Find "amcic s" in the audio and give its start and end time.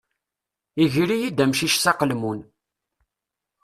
1.43-1.85